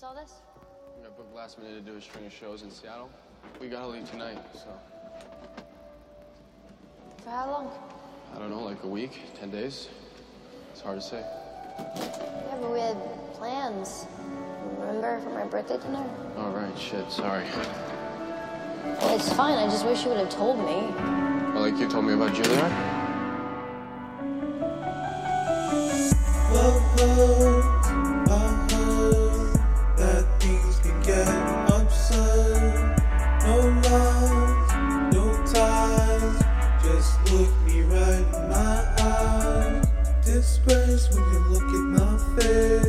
[0.00, 0.32] What's all this?
[0.98, 3.10] I got booked last minute to do a string of shows in Seattle.
[3.60, 4.72] We gotta leave tonight, so
[7.22, 7.70] For how long?
[8.34, 9.90] I don't know, like a week, ten days.
[10.72, 11.22] It's hard to say.
[11.78, 12.96] Yeah, but we had
[13.34, 14.06] plans.
[14.78, 16.08] Remember for my birthday dinner?
[16.38, 17.44] All right, shit, sorry.
[19.02, 19.58] It's fine.
[19.58, 20.80] I just wish you would have told me.
[21.52, 23.00] Well, like you told me about Juilliard.
[26.96, 27.59] that
[40.66, 42.79] Disgrace when you look at my face.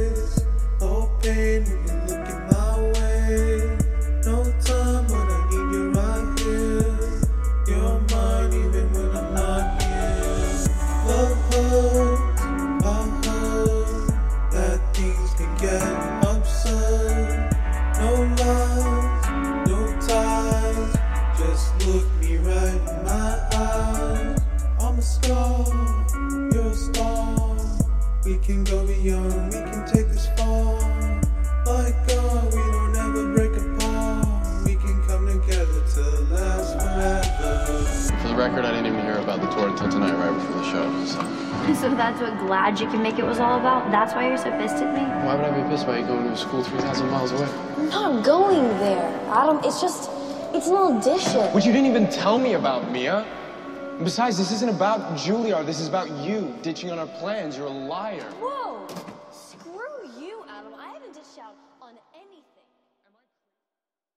[28.32, 30.80] We can go beyond, we can take this far.
[31.66, 34.26] Like God, we don't ever break apart.
[34.64, 36.02] We can come together to
[36.32, 38.22] last forever.
[38.22, 40.72] For the record, I didn't even hear about the tour until tonight, right before the
[40.72, 41.06] show.
[41.06, 41.20] So
[41.82, 43.92] So that's what Glad You Can Make It was all about?
[43.92, 45.02] That's why you're so pissed at me?
[45.26, 47.50] why would I be pissed about you going to a school 3,000 miles away?
[47.78, 49.60] I'm not going there, Adam.
[49.66, 50.10] It's just,
[50.54, 51.42] it's an audition.
[51.54, 53.26] Which you didn't even tell me about, Mia.
[54.00, 55.66] Besides, this isn't about Juilliard.
[55.66, 57.56] This is about you ditching on our plans.
[57.58, 58.24] You're a liar.
[58.40, 58.88] Whoa!
[59.32, 60.74] Screw you, Adam.
[60.80, 62.21] I haven't ditched out on any...